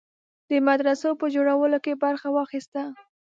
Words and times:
د 0.49 0.51
مدرسو 0.67 1.09
په 1.19 1.25
جوړولو 1.35 1.77
کې 1.85 1.93
برخه 2.03 2.27
واخیسته. 2.31 2.81